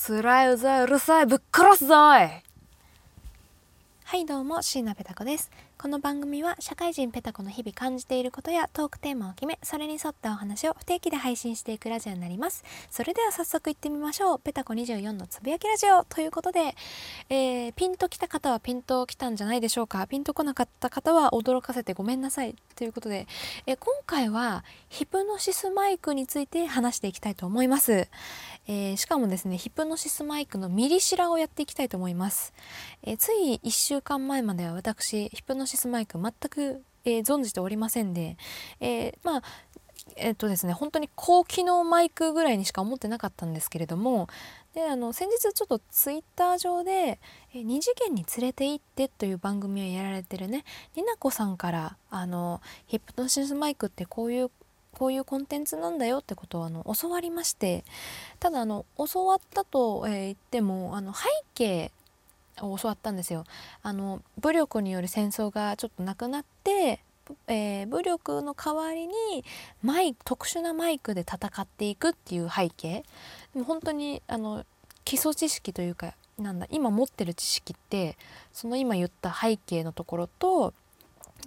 [0.00, 1.98] つらいうざいうるさいぶっ殺すぞい。
[4.04, 5.50] はいどうも椎名ペタ子です。
[5.80, 12.64] この番組は社会人ペタコの日々感じていることやトークテーマを決めそれに沿ったお話を不定期で配信していくラジオになります。
[12.90, 14.40] それでは早速行ってみましょう。
[14.40, 16.02] ペタコ24のつぶやきラジオ。
[16.02, 16.74] ということで、
[17.30, 20.04] えー、ピンときた方はピンときたんじゃないでしょうか。
[20.08, 22.56] ピンとこなかった方は驚かせてごめんなさい。
[22.78, 23.26] ということで、
[23.66, 28.08] えー、今回はヒプノシスマイクについて話していきたいと思います、
[28.68, 32.52] えー、しかもですねヒプノシスマイクのミリシラをやっていきたいと思います、
[33.02, 38.36] えつい1週間前までは私ヒプノシスマイク全く、えー、存じておりませんで、
[38.80, 39.42] えー、まあ
[40.16, 44.28] えっ、とですね本当に高機能マイクぐらいにしか思ってなかったんですけれども
[44.74, 47.20] であの先日ちょっとツイッター上で
[47.54, 54.50] 「え二次元に連れて行って」という番組をやられてるねになこさんからあのヒップノシスマイクってこういう
[54.92, 57.84] こういうコンテンツなんだよってことをあの教わりまして
[58.40, 61.24] ただあの教わったと、えー、言ってもあの背
[61.54, 61.92] 景
[62.62, 63.44] を教わったんですよ。
[63.82, 67.00] あの武力による戦争がちょっとなくなって、
[67.46, 69.14] えー、武力の代わりに
[69.82, 73.04] マイ特殊なマイクで戦っていくっていう背景
[73.52, 74.64] でも本当にあの
[75.04, 78.16] 基礎知識というかなんだ今持ってる知識って
[78.52, 80.72] その今言った背景のところと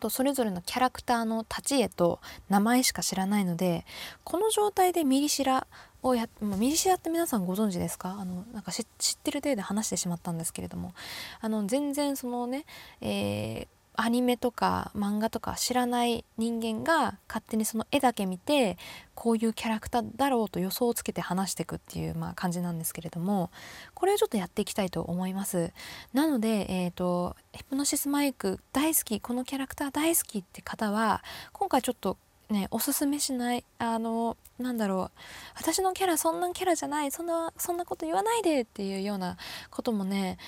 [0.00, 3.86] とそれぞれのキャラクターの立ち絵と名前しか知らないので
[4.24, 5.66] この状態でミリシラ
[6.02, 8.16] をや、ミリシアって皆さんご存知ですか？
[8.18, 8.86] あのなんか知っ
[9.22, 10.94] てる程度話してしまったんですけれども。
[11.40, 12.64] あの全然そのね、
[13.02, 18.78] えー、アニメとか漫画とか知らない人間が勝手にその絵だけ見て
[19.14, 23.50] こういうキャラクターだろうと予想をつけて話していくっていう、まあ、感じなんですけれども
[23.94, 25.72] これをちょっとやっていきたいと思います。
[26.12, 32.16] なので、えーと、ヒプノシスマイク大好きこのキャラクター大好きって方は今回ちょっと
[32.52, 35.18] ねおすすめしないあのなんだろう。
[35.56, 37.10] 私のキャラそんなキャラじゃない。
[37.10, 39.36] そんなそんなこと言わないでっていうような
[39.70, 40.38] こともね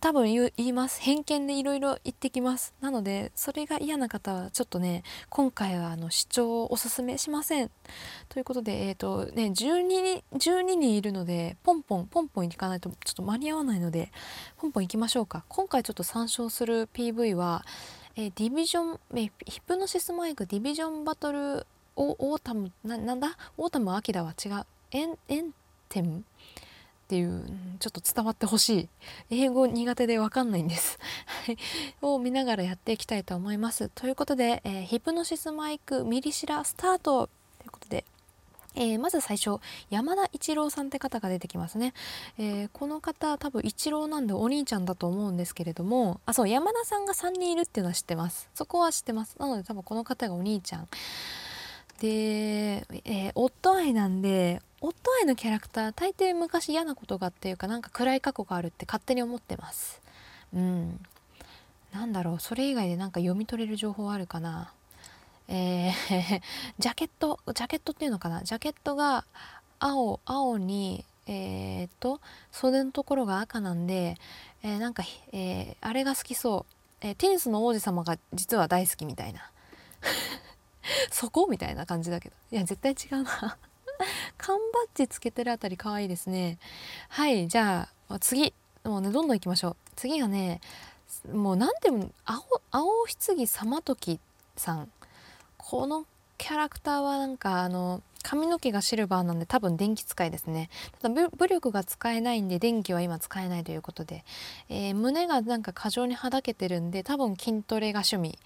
[0.00, 1.00] 多分言います。
[1.00, 2.74] 偏見でいろいろ言ってきます。
[2.80, 7.70] なのでそれが嫌な方はちょっとね今回はあの視聴をおすすめしません。
[8.28, 14.12] ということでえっ、ー、とね12人12人いるのでポンポンポンポンいかないとちょっと間に合わないので
[14.58, 15.44] ポンポン行きましょうか。
[15.48, 17.64] 今回ちょっと参照する PV は
[18.14, 23.36] えー、ディビジョン、えヒプノシスマイクディビジョンバトルオータムななんだ？
[23.56, 24.66] オータムアキラは違う。
[24.90, 25.54] エンエン
[25.88, 26.18] テム？
[26.18, 26.22] っ
[27.08, 27.44] ていう
[27.78, 28.88] ちょっと伝わってほしい。
[29.30, 30.98] 英語苦手で分かんないんです。
[32.00, 33.90] を見ながらやっていきたいと思います。
[33.94, 37.28] ということで、えー、ヒプノシスマイクミリシラスタート。
[37.58, 38.04] ということで
[38.74, 39.60] えー、まず最初
[39.90, 41.92] 山田一郎さんって方が出てきますね、
[42.38, 48.48] えー、この方多分一郎なんでお兄ちゃんだと思うんですけれどもあそう山田さんが3人いるっていうのは知ってます。
[48.54, 49.36] そこは知ってます。
[49.38, 50.88] なので多分この方がお兄ちゃん。
[52.00, 52.08] で、
[53.04, 60.00] えー、夫愛なんで夫愛のキャラクター大抵昔嫌なことがあっていうかなんか暗い過去があるって勝手に思ってます。
[60.54, 61.00] うん。
[61.92, 64.72] なんだろうそれ以外でなんか読み取れる情報あるかな。
[65.54, 66.42] えー、
[66.80, 68.42] ジャケットジャケットっていうのかな？
[68.42, 69.26] ジャケットが
[69.78, 72.20] 青青にえー、っと
[72.50, 74.16] 袖のところが赤なんで、
[74.62, 76.66] えー、なんか、え、あれが好きそ
[77.02, 79.50] う、えテニスの王子様が実は大好きみたいな。
[81.12, 82.34] そこみたいな感じだけど。
[82.50, 83.58] いや絶対違うな。
[84.38, 86.58] 缶バッジつけてるあたり可愛いですね。
[87.08, 88.54] はいじゃあ次。
[88.84, 89.76] もうねどんどん行きましょう。
[89.94, 90.60] 次がね
[91.32, 94.18] もう何ても青青棺様時
[94.56, 94.90] さん。
[95.64, 96.04] この
[96.38, 100.70] キャラクターはなんかあの髪の毛がシルバーなんで多分電気使いですね。
[101.00, 104.24] ただ武力が使えないんで電気は今使えないということで、
[104.68, 108.38] えー、胸がなんか過剰にはだけてるんで多分筋トレが趣味。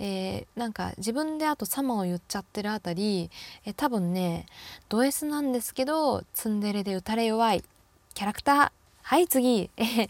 [0.00, 3.30] えー、なんか自分であとサマを言っちゃってるあたり、
[3.64, 4.46] えー、多分ね
[4.88, 7.62] ド S なんですけどツンデレで打たれ弱い。
[8.14, 8.70] キャラクター。
[9.02, 10.08] はい次、え、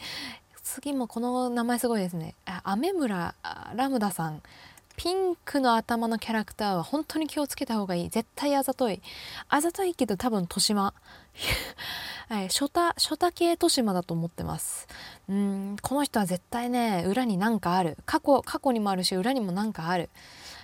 [0.63, 2.35] 次もこの名前すごいですね。
[2.65, 3.35] 雨村
[3.75, 4.43] ラムダさん。
[4.99, 8.09] ピンクの頭のキャラクターは本当に気をつけた方がいい。
[8.09, 9.01] 絶対あざとい。
[9.49, 10.93] あざといけど多分豊島。
[12.29, 14.89] はい、初太初太系豊島だと思ってます。
[15.29, 15.77] うん。
[15.81, 17.97] この人は絶対ね裏に何かある。
[18.07, 20.11] 過去過去にもあるし裏にも何かある。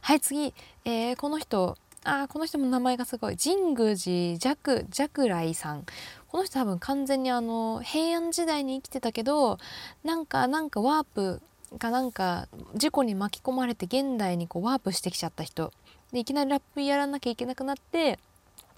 [0.02, 0.52] はい次、
[0.84, 1.78] えー、この人。
[2.02, 3.36] あこの人も名前がすごい。
[3.36, 5.86] 神宮寺寂寂来さん。
[6.26, 9.58] この人多分完全にあの平安時代に生きてたけど
[10.02, 11.40] なんかなんかワープ
[11.78, 15.72] がなんか事故に巻き込まれて現代にこうワープしてきちゃった人。
[16.12, 18.18] でいきなりラップやらなきゃいけなくなって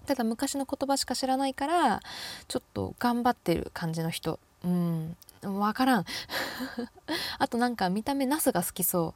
[0.07, 2.01] ただ昔の言葉しか知らないから
[2.47, 4.39] ちょっと頑張ってる感じの人。
[4.63, 5.15] うん。
[5.41, 6.05] 分からん。
[7.37, 9.13] あとなんか見た目ナスが好きそ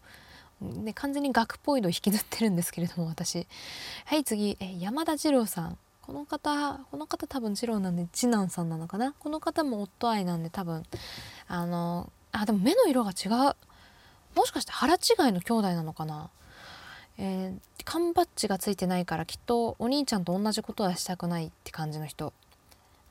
[0.62, 0.86] う。
[0.86, 3.48] で完全に学っぽいのを引きずってるんですけれども私。
[4.06, 4.58] はい次。
[4.60, 5.78] え山田二郎さん。
[6.02, 9.14] この方この方多分次郎なんで次男さんなのかな？
[9.18, 10.84] この方も夫愛なんで多分。
[11.48, 13.56] あのあでも目の色が違う。
[14.36, 14.98] もしかして腹違
[15.30, 16.30] いの兄弟なのかな？
[17.18, 22.34] えー、缶バッジがついてないからきっとお兄ちゃんと同じことはしたくないって感じの人。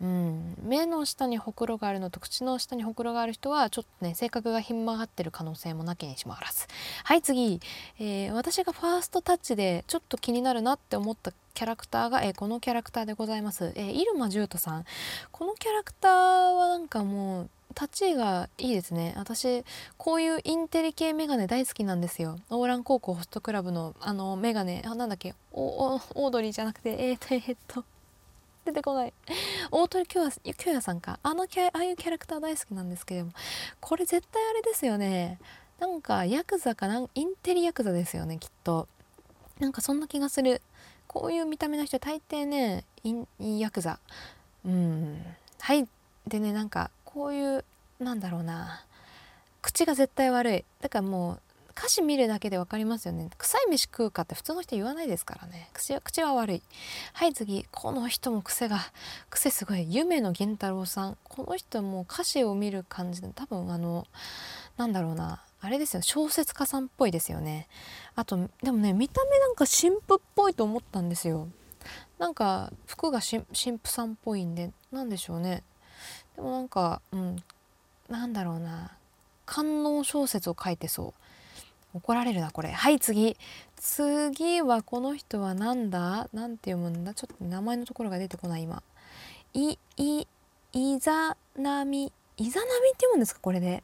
[0.03, 6.67] うん、目の下にほくろがあるのと口の下にほくろがある人はちょっとね性格がひん曲がってる可能性もなきにしもあらず。
[7.05, 7.61] はい次、
[7.99, 14.87] えー、私がファーストタッチでちょっと気になるなって思ったキャラクターが、えー、このキャラクターでございます、えー、入間獣人さん。
[15.31, 19.15] このキャラクターはなんかもう立ちがいいですね。
[19.17, 19.65] 私
[19.97, 22.39] こういうインテリ系メガネ大好きなんですよ。
[22.51, 24.83] オーラン高校ホストクラブのあのメガネ。
[24.85, 25.35] あなんだっけ？
[25.53, 27.85] オードリーじゃなくてえー、っとえー、っと
[28.65, 29.13] 出てこない。
[29.71, 31.19] 大鳥京也さんか。
[31.23, 33.33] あのキャああいうキャラクター大好きなんですけれども。
[33.81, 35.39] これ絶対あれですよね。
[35.79, 38.87] なんかヤクザかなインテリヤクザですよねきっと。
[39.61, 40.61] なんかそんな気がする。
[41.07, 43.99] こういう見た目の人大抵ねインヤクザ。
[44.67, 45.25] うん。
[45.61, 45.89] はい。
[46.27, 47.65] でねなんかこういう
[47.99, 48.85] なんだろうな。
[49.63, 50.65] 口が絶対悪い。
[50.81, 51.41] だからもう
[51.77, 53.31] 歌詞見るだけで分かりますよね。
[53.39, 55.71] 臭い飯食うかって普通の人言わないですからね。
[55.73, 56.63] 口は口は悪い。
[57.13, 57.67] はい次。
[57.71, 58.79] この人も癖が
[59.29, 59.87] 癖すごい。
[59.93, 61.19] 夢野源太郎さん。
[61.25, 64.07] この人も歌詞を見る感じで多分あの
[64.77, 65.43] なんだろうな。
[65.63, 66.03] あれですよ。
[66.03, 67.69] 小説家さんっぽいですよね。
[68.15, 71.49] あとでもね見た目なんか神父っぽいと思ったんですよ。
[72.19, 73.45] なんか服が神
[73.79, 75.63] 父さんっぽいんで何でしょうね。
[76.37, 77.43] でもなんかうん
[78.09, 78.93] なんだろうな。
[79.47, 81.15] 官能小説を書いてそ
[81.95, 81.99] う。
[81.99, 82.71] 怒られるなこれ。
[82.71, 83.37] はい次。
[83.77, 86.29] 次はこの人は何だ？
[86.33, 87.15] 何て読むんだ？
[87.15, 88.83] ちょっと名前のところが出てこない今。
[89.55, 90.27] いい
[90.73, 92.13] いざなみ。
[92.37, 93.83] いざなみって読むんですかこれで？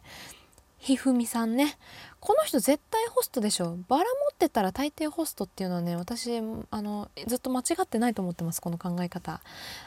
[0.86, 1.76] ひふみさんね。
[2.20, 3.76] この人絶対ホストでしょ。
[3.88, 6.38] バラ持ってたら大抵ホストっていうのはね私
[6.70, 8.60] あのずっと間違ってないと思ってます。
[8.60, 9.40] この考え方。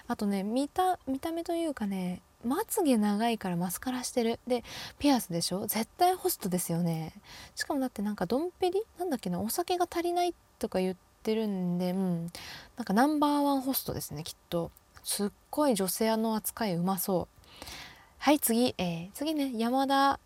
[0.09, 4.41] あとね見た見た目というかねまつげ長いからマスカラしてる。
[4.45, 4.65] で
[4.97, 5.67] ピアスでしょ。
[5.67, 7.13] 絶対ホストですよね。
[7.55, 8.81] しかもだってなんかドンペリ？
[8.97, 9.39] なんだっけな？
[9.39, 12.23] お酒が足りないとか言ってるんでうん。
[12.75, 14.69] なんかナンバーワンホストですねきっと。
[15.05, 17.45] すっごい女性の扱いうまそう。
[18.17, 19.53] はい次、えー、次ね。
[19.55, 20.19] 山田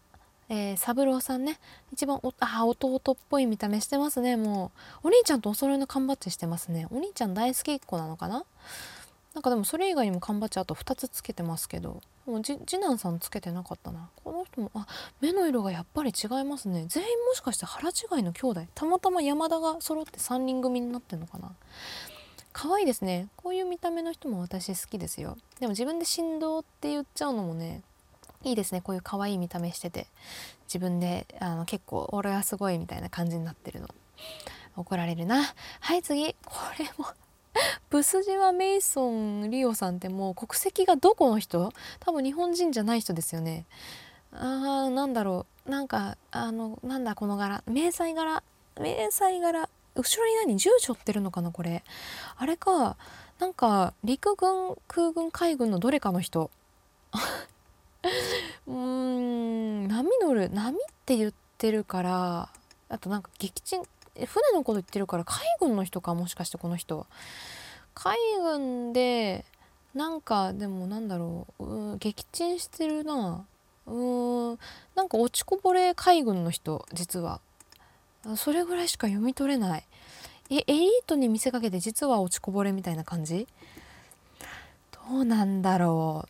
[0.54, 1.60] えー、三郎さんね
[1.92, 4.38] 一番おあ弟っぽい見た目してますね。
[4.38, 4.72] も
[5.04, 6.86] うお兄ちゃんとお揃いの缶バッジしてますね。
[6.92, 8.46] お兄ちゃん大好きっ子なのかな？
[9.34, 14.10] なんかでもそれ以外にも缶バッジあと2つつけてますけどもう次男さんつけてなかったな。
[14.24, 14.86] この人もあ
[15.22, 16.86] 目の色がやっぱり違いますね。
[16.88, 18.62] 全員もしかして腹違いの兄弟？
[18.76, 21.52] たまたま山田が揃って3人組になってんのかな？
[22.52, 23.30] 可愛いですね。
[23.38, 25.36] こういう見た目の人も私好きですよ。
[25.60, 27.82] でも自分で振動って言っちゃうのもね
[28.44, 28.82] いいですね。
[28.82, 30.08] こういう可愛い見た目してて。
[30.68, 33.88] 自分であの結構俺はすごいみたいな感じになってるの。
[34.76, 35.44] 怒られるな。
[35.80, 36.34] はい次。
[36.46, 37.06] これも
[37.90, 41.72] ブスジはメイソン・リオさんってもう国籍がどこの人？
[42.00, 43.66] 多分日本人じゃない人ですよね。
[44.32, 45.70] あーなんだろう。
[45.70, 47.64] なんかあのなんだこの柄。
[47.68, 48.44] 迷彩柄。
[48.80, 49.70] 迷彩柄。
[49.96, 50.58] 後ろに何？
[50.58, 51.84] 銃背負ってるのかなこれ。
[52.36, 52.98] あれか
[53.40, 56.50] なんか陸軍空軍海軍のどれかの人
[58.68, 59.88] うーん
[60.50, 62.50] 波乗る波って言ってるから
[62.90, 63.82] あとなんか撃沈
[64.16, 67.08] 船のこと言ってるから海軍の人かもしかしてこの人
[67.96, 69.46] 海軍で
[69.94, 73.46] なんかでもなんだろうう撃沈してるな。
[73.86, 74.60] うん
[74.96, 77.42] なんか落ちこぼれ海軍の人実は。
[78.38, 79.84] それぐらいしか読み取れない。
[80.50, 83.48] えエリートに見せかけて実は落ちこぼれみたいな感じ？
[85.10, 86.30] どうなんだろう。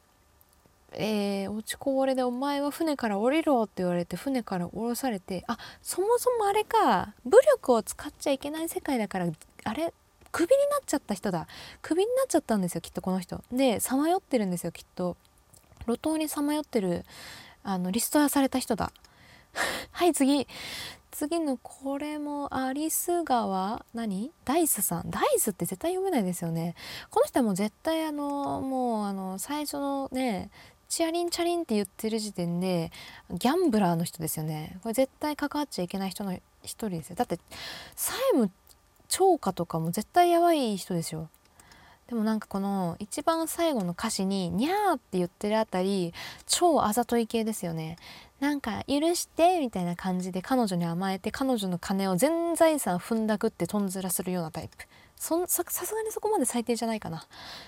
[0.95, 9.27] えー、落ちこぼれで「お前は船から降りろ」って言われて船から降ろされてあそもそもあれか武力を使っちゃいけない世界だから
[9.65, 9.93] あれ
[10.33, 11.47] クビになっちゃった人だ。
[11.83, 13.43] クビになっちゃったんですよきっとこの人。
[13.51, 15.15] でさまよってるんですよきっと。
[15.87, 17.05] 路頭にさまよってる
[17.63, 18.91] あのリストラされた人だ。
[19.91, 20.47] はい次。
[21.11, 24.31] 次のこれもアリス川何？
[24.43, 25.11] ダイスさん。
[25.11, 26.73] ダイスって絶対読めないですよね。
[27.11, 30.49] この人はもう絶対あのもうあの最初のね
[30.93, 32.91] チャリンチャリンって言ってる時点で
[33.31, 34.77] ギャンブラーの人ですよね。
[34.83, 37.15] これ絶対関わっちゃいけない人の一人ですよ。
[37.15, 37.39] だって
[37.95, 38.51] 債務
[39.07, 41.29] 超過とかも絶対やばい人ですよ。
[42.05, 46.13] でもなんかこの一番最後の歌詞に「にゃー」って言ってるあたり
[46.45, 47.97] 超あざとい系ですよね。
[48.39, 54.85] なんか許してみたいな感じで彼女に甘えて彼女の金を全財産踏んだくってとんずらするようなタイプ。
[55.23, 57.25] そさすがにそこまで最低じゃないかな。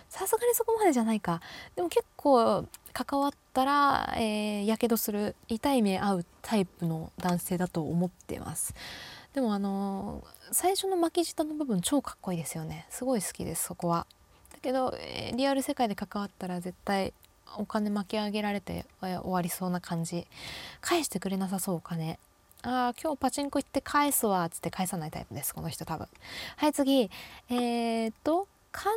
[0.09, 1.39] さすがにそこまでじゃないか。
[1.73, 8.75] でも結構関わったらやけどする痛い目合うタイプの男性だと思ってます。
[9.33, 12.87] でもあのー、最初の巻き舌の部分超かっこいいですよね。
[12.89, 14.05] すごい好きですそこは。
[14.51, 17.13] だけど、えー、リアル世界で関わったら絶対
[17.57, 20.27] お金巻き上げられて終わりそうな感じ。
[20.81, 22.19] 返してくれなさそうお金。
[22.65, 26.07] ああ今日パチンコ行って返すわっつって返さないタイプですこの人多分。
[26.57, 27.11] はい次。
[27.49, 28.93] えー、っと観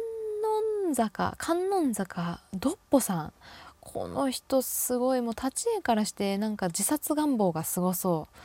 [0.86, 1.34] 音坂。
[1.36, 3.32] 観音坂ドッポさん。
[3.80, 8.36] この人すごいもう立ち絵からしてなんか自殺願望がすごそう。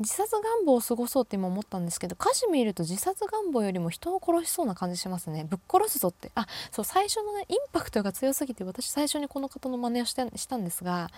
[0.00, 5.44] 自殺願望を過ごそうって今思ったんですけど歌詞見ると自殺願望よりも人を殺しそうな感じしますね。
[5.50, 6.30] ぶっ殺すぞって。
[6.36, 11.10] あそう最初のねインパクトが強すぎて私最初にこの方の真似をしたしたんですが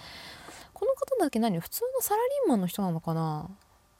[0.83, 3.49] この方だけ何普通のサラリーマンの人なのかな？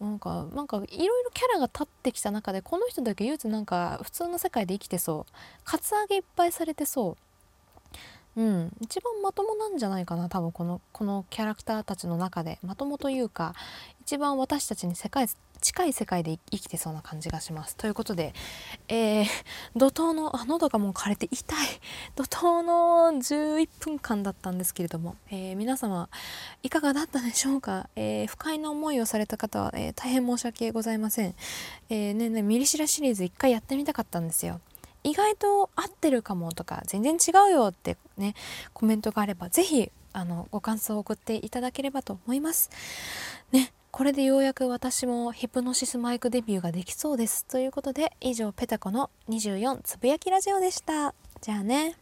[0.01, 5.33] なんかなんかいろいろキャラが立ってきた中でこの人だけ唯一なんか普通の世界で生きてそう。
[5.63, 7.17] カツアゲいっぱいされてそう。
[8.37, 13.55] うん一番まともなんじゃないかな多分このこのキャラクターたちの中でまともというか
[14.01, 15.29] 一番私たちに世界
[15.63, 17.77] 近い世界で生きてそうな感じがします。
[17.77, 18.35] ということで、
[18.89, 19.27] えー、
[19.77, 21.67] 怒涛のあ喉がもう枯れて痛い
[22.17, 26.09] 怒涛の11分間だったんですけれども、えー、皆様
[26.65, 31.35] いかがだったでしょうか、えー、不快な思いをされた方は、え大変申し訳ございません。
[31.89, 34.61] えー、ねねミリシラシリーズ1回やってみたかったんですよ。
[35.05, 38.35] 意外と合ってるかもとか全然違うよってね
[38.73, 42.71] コメントがあれば是非あのご感想を送っていただければと思います。
[43.53, 47.45] ねこれでようやく私もヒプノシスマイクデビューができそうです。
[47.45, 51.15] ということで以上ペタコの24つぶやきラジオでした。
[51.43, 52.02] じゃあね。